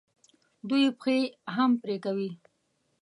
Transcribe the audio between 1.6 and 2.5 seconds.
پرې کوي.